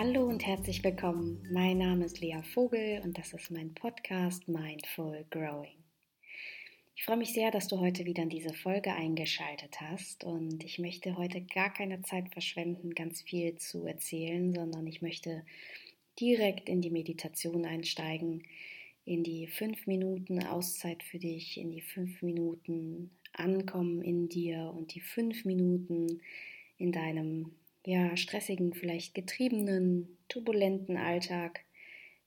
[0.00, 1.44] Hallo und herzlich willkommen.
[1.50, 5.82] Mein Name ist Lea Vogel und das ist mein Podcast Mindful Growing.
[6.94, 10.78] Ich freue mich sehr, dass du heute wieder in diese Folge eingeschaltet hast und ich
[10.78, 15.44] möchte heute gar keine Zeit verschwenden, ganz viel zu erzählen, sondern ich möchte
[16.20, 18.44] direkt in die Meditation einsteigen,
[19.04, 24.94] in die fünf Minuten Auszeit für dich, in die fünf Minuten Ankommen in dir und
[24.94, 26.20] die fünf Minuten
[26.76, 27.50] in deinem
[27.88, 31.64] ja stressigen, vielleicht getriebenen, turbulenten Alltag,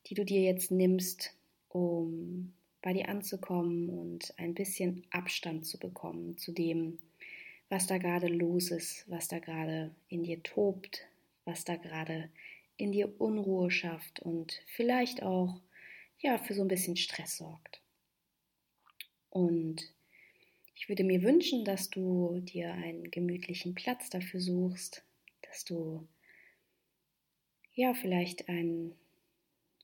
[0.08, 1.36] die du dir jetzt nimmst,
[1.70, 6.98] um bei dir anzukommen und ein bisschen Abstand zu bekommen zu dem,
[7.70, 11.08] was da gerade los ist, was da gerade in dir tobt,
[11.46, 12.30] was da gerade
[12.78, 15.62] in dir Unruhe schafft und vielleicht auch
[16.20, 17.82] ja für so ein bisschen Stress sorgt.
[19.30, 19.94] Und
[20.74, 25.04] ich würde mir wünschen, dass du dir einen gemütlichen Platz dafür suchst,
[25.52, 26.08] dass du
[27.74, 28.96] ja vielleicht einen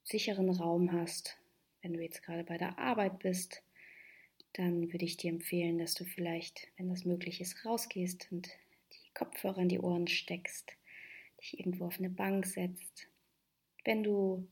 [0.05, 1.37] sicheren Raum hast,
[1.81, 3.63] wenn du jetzt gerade bei der Arbeit bist,
[4.53, 8.47] dann würde ich dir empfehlen, dass du vielleicht, wenn das möglich ist, rausgehst und
[8.93, 10.71] die Kopfhörer in die Ohren steckst,
[11.41, 13.09] dich irgendwo auf eine Bank setzt.
[13.83, 14.47] Wenn du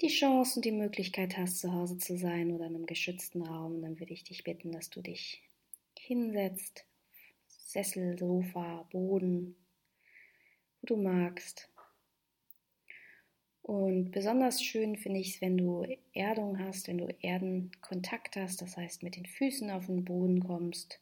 [0.00, 3.80] die Chance und die Möglichkeit hast, zu Hause zu sein oder in einem geschützten Raum,
[3.82, 5.42] dann würde ich dich bitten, dass du dich
[5.96, 6.84] hinsetzt,
[7.46, 9.56] Sessel, Sofa, Boden,
[10.86, 11.68] wo du magst
[13.62, 18.76] und besonders schön finde ich es, wenn du Erdung hast, wenn du Erdenkontakt hast, das
[18.76, 21.00] heißt mit den Füßen auf den Boden kommst,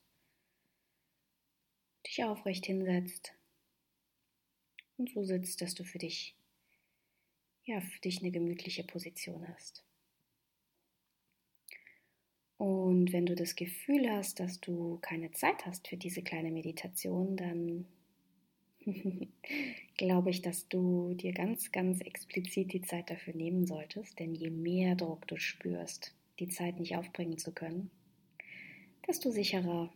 [2.06, 3.34] dich aufrecht hinsetzt
[4.96, 6.34] und so sitzt, dass du für dich,
[7.64, 9.84] ja, für dich eine gemütliche Position hast.
[12.56, 17.36] Und wenn du das Gefühl hast, dass du keine Zeit hast für diese kleine Meditation,
[17.36, 17.86] dann
[19.96, 24.50] glaube ich, dass du dir ganz, ganz explizit die Zeit dafür nehmen solltest, denn je
[24.50, 27.90] mehr Druck du spürst, die Zeit nicht aufbringen zu können,
[29.06, 29.92] desto sicherer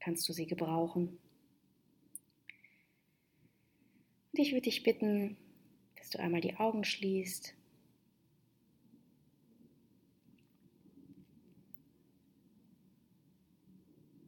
[0.00, 1.18] kannst du sie gebrauchen.
[4.32, 5.36] Und ich würde dich bitten,
[5.96, 7.54] dass du einmal die Augen schließt.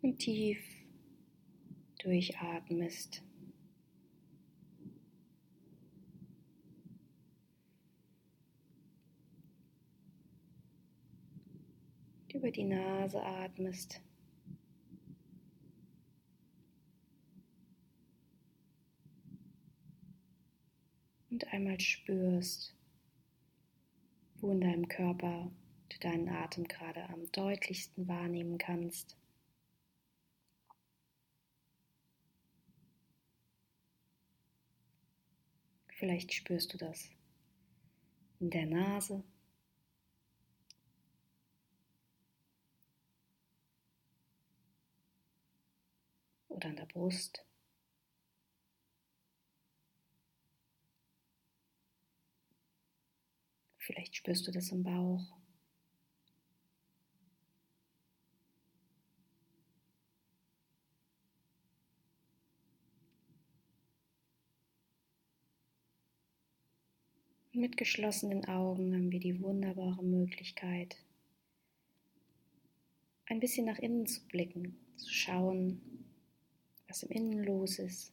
[0.02, 0.62] Und tief
[2.00, 3.22] durchatmest.
[12.44, 14.02] Über die Nase atmest.
[21.30, 22.76] Und einmal spürst,
[24.36, 25.50] wo in deinem Körper
[25.88, 29.16] du deinen Atem gerade am deutlichsten wahrnehmen kannst.
[35.88, 37.08] Vielleicht spürst du das
[38.38, 39.24] in der Nase.
[46.64, 47.44] Oder an der Brust.
[53.78, 55.36] Vielleicht spürst du das im Bauch.
[67.52, 70.96] Mit geschlossenen Augen haben wir die wunderbare Möglichkeit,
[73.26, 76.03] ein bisschen nach innen zu blicken, zu schauen,
[76.94, 78.12] was im Innen los ist,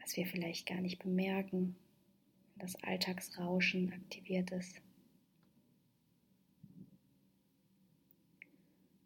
[0.00, 1.76] was wir vielleicht gar nicht bemerken,
[2.56, 4.82] wenn das Alltagsrauschen aktiviert ist.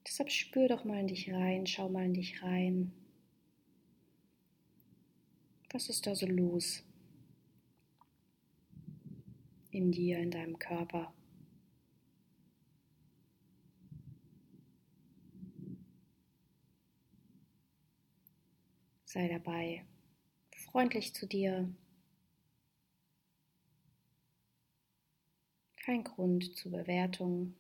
[0.07, 2.93] Deshalb spür doch mal in dich rein, schau mal in dich rein.
[5.69, 6.83] Was ist da so los?
[9.71, 11.13] In dir, in deinem Körper.
[19.16, 19.83] Sei dabei
[20.71, 21.74] freundlich zu dir.
[25.77, 27.57] Kein Grund zur Bewertung.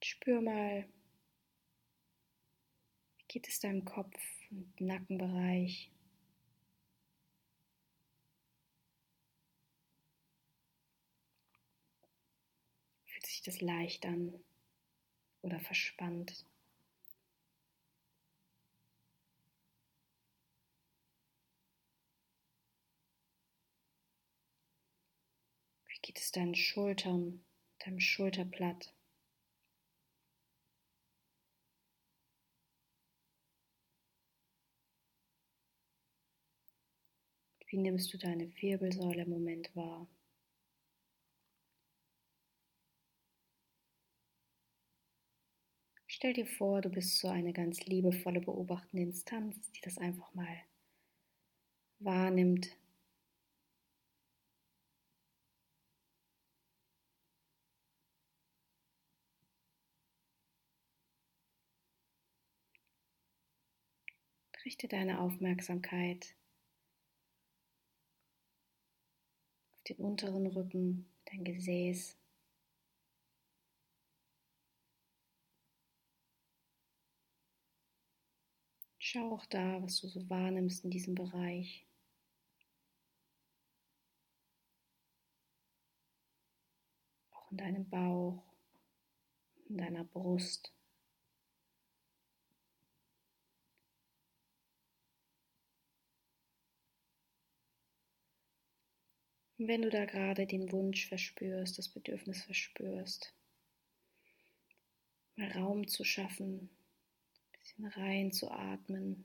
[0.00, 0.88] Spür mal,
[3.16, 4.14] wie geht es deinem Kopf
[4.52, 5.90] und Nackenbereich?
[13.04, 14.45] Fühlt sich das leicht an?
[15.46, 16.44] oder verspannt.
[25.88, 27.44] Wie geht es deinen Schultern,
[27.84, 28.92] deinem Schulterblatt?
[37.68, 40.08] Wie nimmst du deine Wirbelsäule im Moment wahr?
[46.16, 50.48] Stell dir vor, du bist so eine ganz liebevolle beobachtende Instanz, die das einfach mal
[51.98, 52.70] wahrnimmt.
[64.64, 66.34] Richte deine Aufmerksamkeit
[69.74, 72.16] auf den unteren Rücken, dein Gesäß.
[79.16, 81.86] Schau auch da, was du so wahrnimmst in diesem Bereich.
[87.30, 88.44] Auch in deinem Bauch,
[89.70, 90.70] in deiner Brust.
[99.56, 103.32] Und wenn du da gerade den Wunsch verspürst, das Bedürfnis verspürst,
[105.36, 106.75] mal Raum zu schaffen,
[107.78, 109.24] rein zu atmen,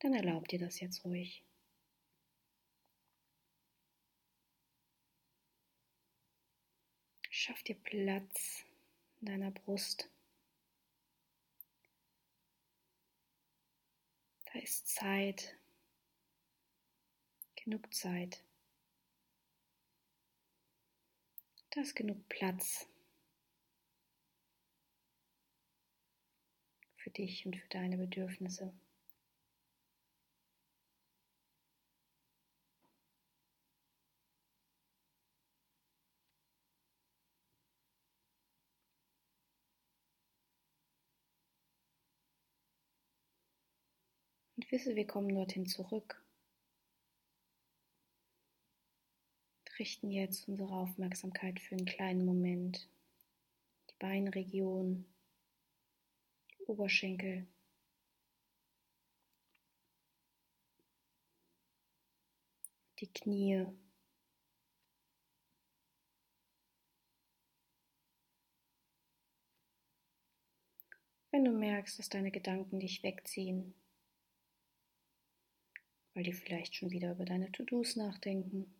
[0.00, 1.44] dann erlaub dir das jetzt ruhig.
[7.30, 8.64] Schaff dir Platz
[9.20, 10.10] in deiner Brust.
[14.52, 15.56] Da ist Zeit
[17.56, 18.42] genug Zeit.
[21.70, 22.88] Da ist genug Platz
[27.08, 28.72] für dich und für deine Bedürfnisse.
[44.56, 46.22] Und wisse, wir kommen dorthin zurück.
[49.78, 52.88] richten jetzt unsere Aufmerksamkeit für einen kleinen Moment.
[53.90, 55.06] Die Beinregion,
[56.68, 57.46] Oberschenkel.
[63.00, 63.66] Die Knie.
[71.30, 73.74] Wenn du merkst, dass deine Gedanken dich wegziehen,
[76.14, 78.74] weil die vielleicht schon wieder über deine To-Dos nachdenken,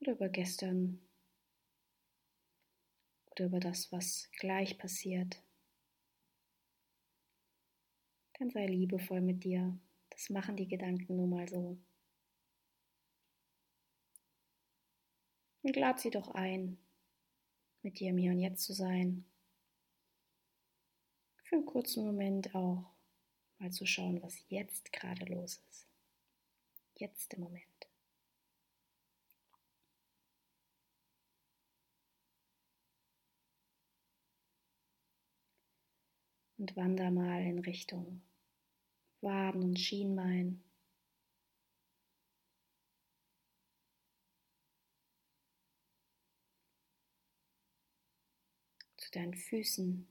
[0.00, 1.00] oder über gestern
[3.30, 5.45] oder über das, was gleich passiert.
[8.38, 9.78] Dann sei liebevoll mit dir.
[10.10, 11.78] Das machen die Gedanken nun mal so.
[15.62, 16.78] Und lad sie doch ein,
[17.82, 19.24] mit dir im Hier und Jetzt zu sein.
[21.44, 22.84] Für einen kurzen Moment auch
[23.58, 25.88] mal zu schauen, was jetzt gerade los ist.
[26.94, 27.76] Jetzt im Moment.
[36.58, 38.22] und wander mal in Richtung
[39.26, 40.62] Waden und Schienbein.
[48.96, 50.06] Zu deinen Füßen.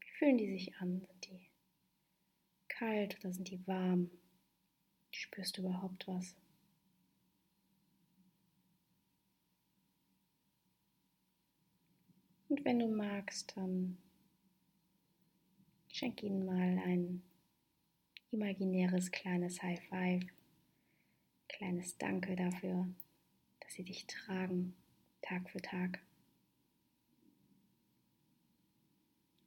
[0.00, 1.00] Wie fühlen die sich an?
[1.06, 1.50] Sind die
[2.66, 4.10] kalt oder sind die warm?
[5.12, 6.34] Spürst du überhaupt was?
[12.48, 13.96] Und wenn du magst, dann
[16.00, 17.22] schenk ihnen mal ein
[18.30, 20.24] imaginäres kleines High Five,
[21.46, 22.88] kleines Danke dafür,
[23.60, 24.74] dass sie dich tragen,
[25.20, 26.00] Tag für Tag.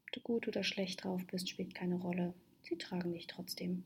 [0.03, 2.35] Ob du gut oder schlecht drauf bist, spielt keine Rolle.
[2.61, 3.83] Sie tragen dich trotzdem.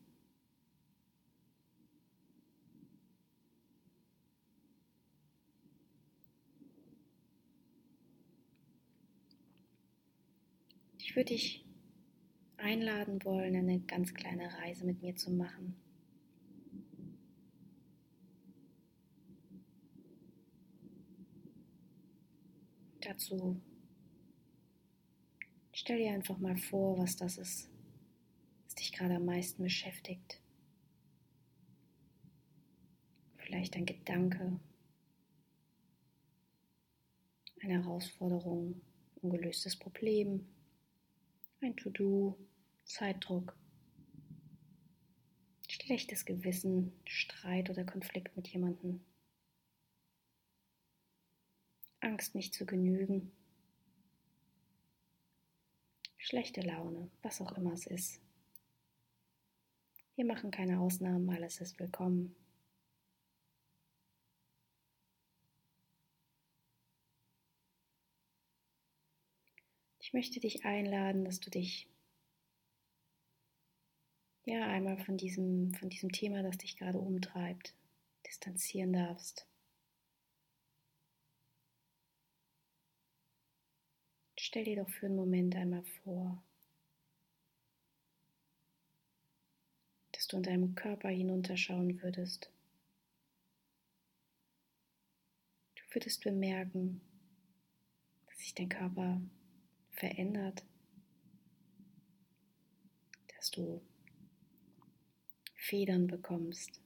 [10.98, 11.67] Ich würde dich
[12.58, 15.76] einladen wollen, eine ganz kleine Reise mit mir zu machen.
[23.02, 23.62] Dazu
[25.72, 27.70] stell dir einfach mal vor, was das ist,
[28.66, 30.42] was dich gerade am meisten beschäftigt.
[33.38, 34.60] Vielleicht ein Gedanke,
[37.62, 38.82] eine Herausforderung,
[39.24, 40.46] ein gelöstes Problem
[41.62, 42.38] ein To-Do,
[42.86, 43.56] Zeitdruck,
[45.68, 49.02] schlechtes Gewissen, Streit oder Konflikt mit jemandem,
[52.00, 53.32] Angst nicht zu genügen,
[56.18, 58.22] schlechte Laune, was auch immer es ist.
[60.16, 62.36] Wir machen keine Ausnahmen, alles ist willkommen.
[70.08, 71.90] Ich möchte dich einladen, dass du dich
[74.46, 77.76] ja einmal von diesem, von diesem Thema, das dich gerade umtreibt,
[78.26, 79.46] distanzieren darfst.
[84.40, 86.42] Stell dir doch für einen Moment einmal vor,
[90.14, 92.50] dass du in deinem Körper hinunterschauen würdest.
[95.76, 97.02] Du würdest bemerken,
[98.26, 99.20] dass sich dein Körper
[99.98, 100.64] verändert,
[103.36, 103.82] dass du
[105.56, 106.82] Federn bekommst,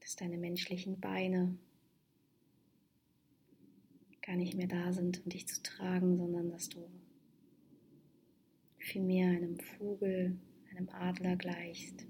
[0.00, 1.58] dass deine menschlichen Beine
[4.20, 6.88] gar nicht mehr da sind, um dich zu tragen, sondern dass du
[8.78, 10.38] vielmehr einem Vogel,
[10.70, 12.06] einem Adler gleichst.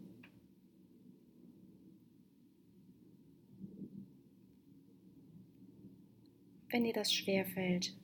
[6.76, 7.96] Wenn dir das schwerfällt,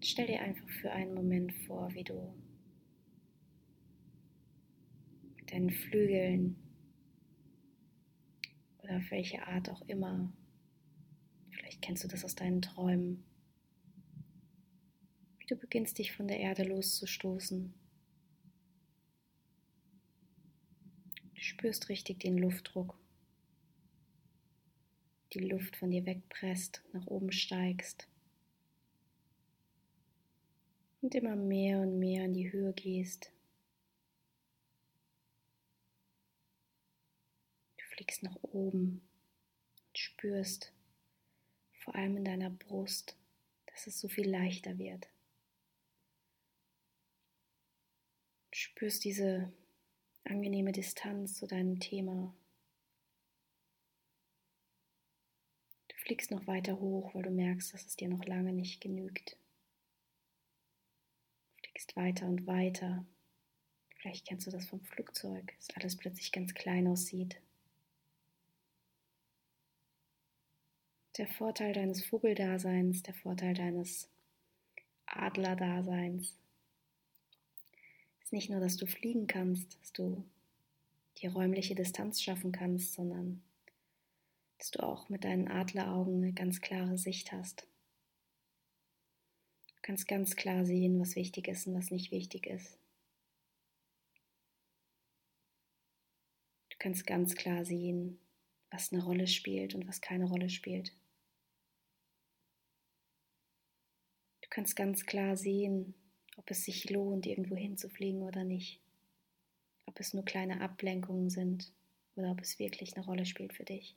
[0.00, 2.34] stell dir einfach für einen Moment vor, wie du
[5.36, 6.56] mit deinen Flügeln
[8.78, 10.32] oder auf welche Art auch immer,
[11.50, 13.22] vielleicht kennst du das aus deinen Träumen,
[15.40, 17.74] wie du beginnst dich von der Erde loszustoßen.
[21.34, 22.98] Du spürst richtig den Luftdruck,
[25.32, 28.08] die Luft von dir wegpresst, nach oben steigst
[31.00, 33.32] und immer mehr und mehr in die Höhe gehst.
[37.76, 39.02] Du fliegst nach oben
[39.88, 40.72] und spürst
[41.72, 43.16] vor allem in deiner Brust,
[43.66, 45.08] dass es so viel leichter wird.
[48.50, 49.52] Du spürst diese
[50.24, 52.34] angenehme Distanz zu deinem Thema.
[56.06, 59.36] Fliegst noch weiter hoch, weil du merkst, dass es dir noch lange nicht genügt
[61.76, 63.04] fliegst weiter und weiter.
[63.96, 67.38] Vielleicht kennst du das vom Flugzeug, dass alles plötzlich ganz klein aussieht.
[71.18, 74.08] Der Vorteil deines Vogeldaseins, der Vorteil deines
[75.06, 76.34] Adlerdaseins
[78.22, 80.24] ist nicht nur, dass du fliegen kannst, dass du
[81.18, 83.42] die räumliche Distanz schaffen kannst, sondern
[84.58, 87.66] dass du auch mit deinen Adleraugen eine ganz klare Sicht hast
[89.86, 92.76] kannst ganz klar sehen, was wichtig ist und was nicht wichtig ist.
[96.70, 98.18] Du kannst ganz klar sehen,
[98.72, 100.92] was eine Rolle spielt und was keine Rolle spielt.
[104.40, 105.94] Du kannst ganz klar sehen,
[106.36, 108.80] ob es sich lohnt, irgendwo hinzufliegen oder nicht.
[109.84, 111.72] Ob es nur kleine Ablenkungen sind
[112.16, 113.94] oder ob es wirklich eine Rolle spielt für dich.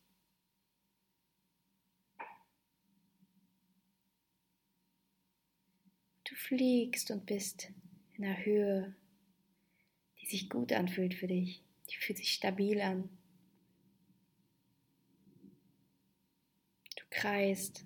[6.50, 7.72] Fliegst und bist
[8.16, 8.96] in einer Höhe,
[10.20, 11.64] die sich gut anfühlt für dich.
[11.92, 13.08] Die fühlt sich stabil an.
[16.96, 17.86] Du kreist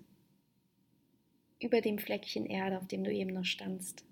[1.60, 4.06] über dem Fleckchen Erde, auf dem du eben noch standst.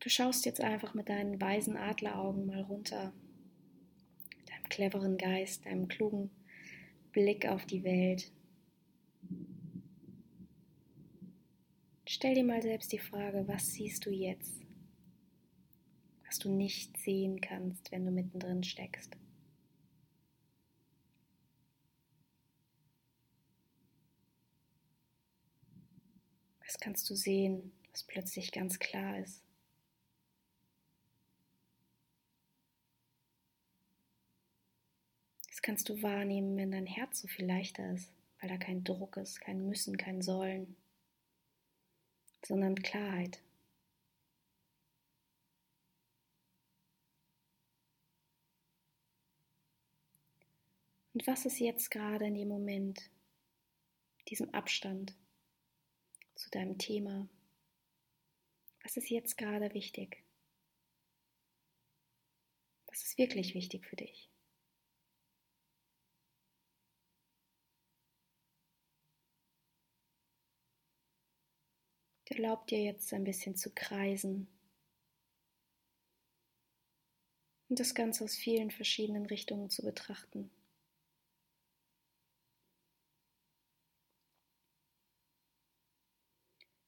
[0.00, 3.12] Du schaust jetzt einfach mit deinen weisen Adleraugen mal runter,
[4.46, 6.30] deinem cleveren Geist, deinem klugen
[7.12, 8.32] Blick auf die Welt.
[12.12, 14.66] Stell dir mal selbst die Frage, was siehst du jetzt,
[16.26, 19.16] was du nicht sehen kannst, wenn du mittendrin steckst.
[26.66, 29.44] Was kannst du sehen, was plötzlich ganz klar ist?
[35.46, 39.16] Das kannst du wahrnehmen, wenn dein Herz so viel leichter ist, weil da kein Druck
[39.16, 40.74] ist, kein Müssen, kein Sollen
[42.44, 43.42] sondern Klarheit.
[51.12, 53.10] Und was ist jetzt gerade in dem Moment,
[54.28, 55.14] diesem Abstand
[56.34, 57.28] zu deinem Thema?
[58.82, 60.24] Was ist jetzt gerade wichtig?
[62.86, 64.30] Was ist wirklich wichtig für dich?
[72.40, 74.48] erlaubt dir jetzt ein bisschen zu kreisen.
[77.68, 80.50] Und das Ganze aus vielen verschiedenen Richtungen zu betrachten.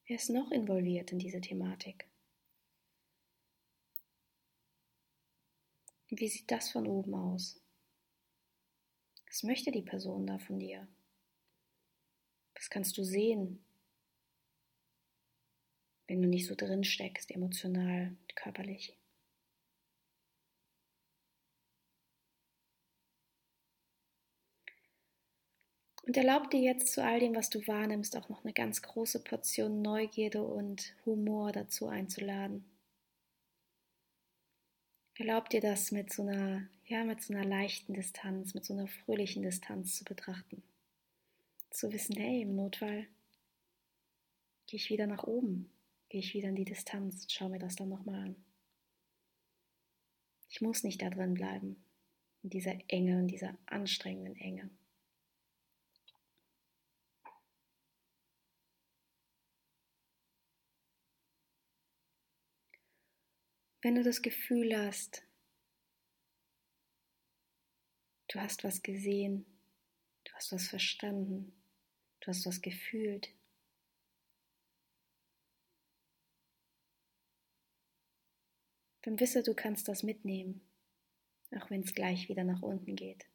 [0.07, 2.09] Wer ist noch involviert in diese Thematik?
[6.09, 7.61] Wie sieht das von oben aus?
[9.27, 10.89] Was möchte die Person da von dir?
[12.55, 13.63] Was kannst du sehen?
[16.07, 18.97] Wenn du nicht so drin steckst, emotional, körperlich?
[26.05, 29.23] Und erlaub dir jetzt zu all dem, was du wahrnimmst, auch noch eine ganz große
[29.23, 32.65] Portion Neugierde und Humor dazu einzuladen.
[35.15, 38.89] Erlaub dir das mit so einer, ja, mit so einer leichten Distanz, mit so einer
[38.89, 40.63] fröhlichen Distanz zu betrachten.
[41.71, 43.07] Zu wissen, hey, im Notfall
[44.67, 45.71] gehe ich wieder nach oben,
[46.13, 48.45] gehe ich wieder in die Distanz und schaue mir das dann nochmal an.
[50.51, 51.83] Ich muss nicht da drin bleiben,
[52.43, 54.69] in dieser Enge, in dieser anstrengenden Enge.
[63.81, 65.27] Wenn du das Gefühl hast,
[68.29, 69.47] du hast was gesehen,
[70.25, 71.55] du hast was verstanden,
[72.21, 73.33] du hast was gefühlt,
[79.03, 80.61] dann wisse, du kannst das mitnehmen,
[81.57, 83.27] auch wenn es gleich wieder nach unten geht.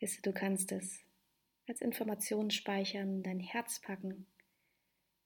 [0.00, 1.00] Wisse, du kannst es
[1.66, 4.26] als Information speichern, dein Herz packen,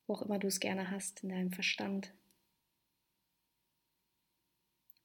[0.06, 2.12] wo auch immer du es gerne hast, in deinem Verstand.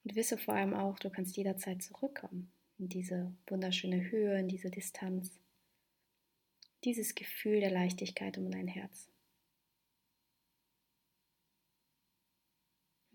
[0.03, 4.69] Und wisse vor allem auch, du kannst jederzeit zurückkommen in diese wunderschöne Höhe, in diese
[4.69, 5.31] Distanz.
[6.83, 9.12] Dieses Gefühl der Leichtigkeit um dein Herz.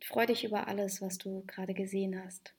[0.09, 2.55] Freu dich über alles, was du gerade gesehen hast.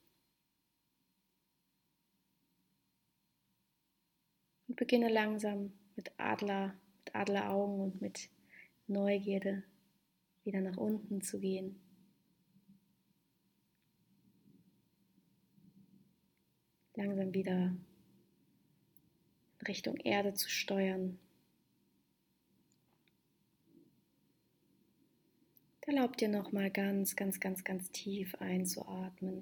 [4.68, 8.30] Und beginne langsam mit Adler, mit Adleraugen und mit
[8.86, 9.64] Neugierde
[10.44, 11.82] wieder nach unten zu gehen.
[17.00, 17.74] langsam wieder
[19.66, 21.18] Richtung Erde zu steuern.
[25.90, 29.42] Erlaub dir nochmal ganz, ganz, ganz, ganz tief einzuatmen.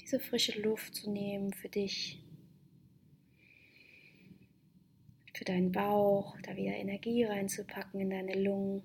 [0.00, 2.20] Diese frische Luft zu nehmen für dich.
[5.32, 8.82] Für deinen Bauch, da wieder Energie reinzupacken in deine Lungen,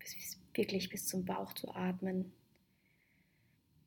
[0.00, 2.32] bis, wirklich bis zum Bauch zu atmen,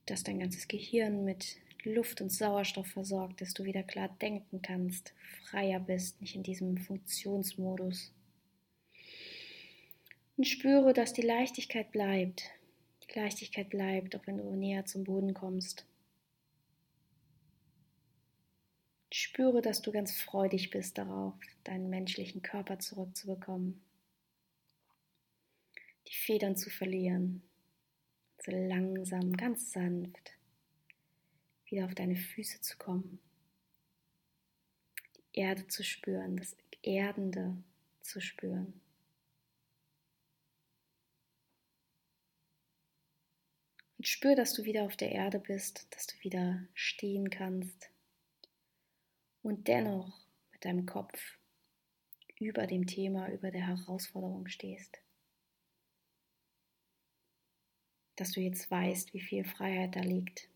[0.06, 5.14] dass dein ganzes Gehirn mit Luft und Sauerstoff versorgt, dass du wieder klar denken kannst,
[5.44, 8.14] freier bist, nicht in diesem Funktionsmodus.
[10.38, 12.44] Und spüre, dass die Leichtigkeit bleibt.
[13.04, 15.86] Die Leichtigkeit bleibt, auch wenn du näher zum Boden kommst.
[19.12, 23.82] Spüre, dass du ganz freudig bist darauf, deinen menschlichen Körper zurückzubekommen,
[26.08, 27.44] die Federn zu verlieren,
[28.42, 30.41] so langsam, ganz sanft
[31.72, 33.20] wieder auf deine Füße zu kommen,
[35.16, 37.56] die Erde zu spüren, das Erdende
[38.02, 38.80] zu spüren.
[43.98, 47.90] Und spür, dass du wieder auf der Erde bist, dass du wieder stehen kannst
[49.44, 50.20] und dennoch
[50.52, 51.38] mit deinem Kopf
[52.40, 54.98] über dem Thema, über der Herausforderung stehst.
[58.16, 60.51] Dass du jetzt weißt, wie viel Freiheit da liegt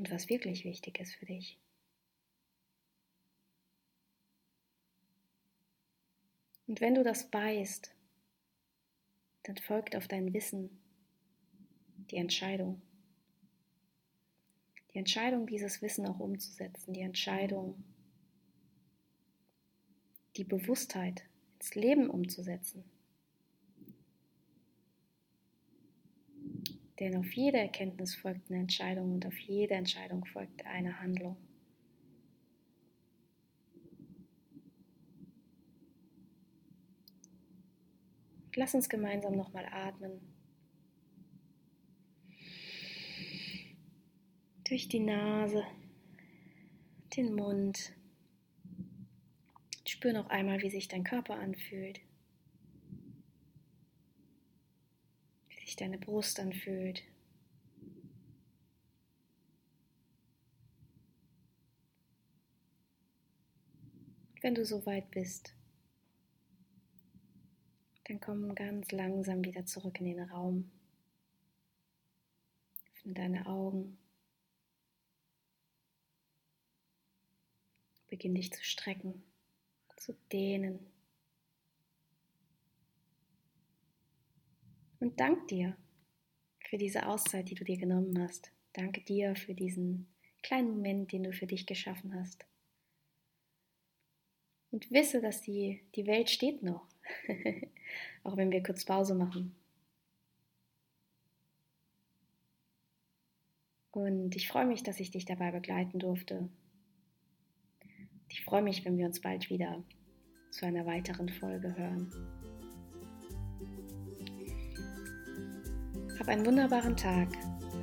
[0.00, 1.58] und was wirklich wichtig ist für dich.
[6.66, 7.94] Und wenn du das weißt,
[9.42, 10.70] dann folgt auf dein Wissen
[12.10, 12.80] die Entscheidung.
[14.94, 17.84] Die Entscheidung, dieses Wissen auch umzusetzen, die Entscheidung,
[20.36, 21.24] die Bewusstheit
[21.58, 22.84] ins Leben umzusetzen.
[27.00, 31.36] Denn auf jede Erkenntnis folgt eine Entscheidung und auf jede Entscheidung folgt eine Handlung.
[38.54, 40.20] Lass uns gemeinsam nochmal atmen.
[44.70, 45.64] durch die Nase,
[47.16, 47.92] den Mund.
[49.84, 52.00] Spür noch einmal, wie sich dein Körper anfühlt,
[55.48, 57.04] wie sich deine Brust anfühlt.
[64.40, 65.54] Wenn du so weit bist,
[68.04, 70.72] dann komm ganz langsam wieder zurück in den Raum.
[72.96, 73.96] Öffne deine Augen.
[78.08, 79.22] Beginn dich zu strecken,
[79.96, 80.89] zu dehnen.
[85.00, 85.76] Und dank dir
[86.68, 88.52] für diese Auszeit, die du dir genommen hast.
[88.74, 90.06] Danke dir für diesen
[90.42, 92.46] kleinen Moment, den du für dich geschaffen hast.
[94.70, 96.86] Und wisse, dass die, die Welt steht noch,
[98.22, 99.56] auch wenn wir kurz Pause machen.
[103.90, 106.48] Und ich freue mich, dass ich dich dabei begleiten durfte.
[108.28, 109.82] Ich freue mich, wenn wir uns bald wieder
[110.52, 112.39] zu einer weiteren Folge hören.
[116.20, 117.28] Hab einen wunderbaren Tag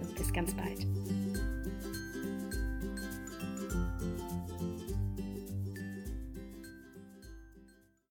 [0.02, 0.86] und bis ganz bald.